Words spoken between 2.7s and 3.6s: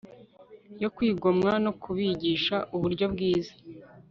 uburyo bwiza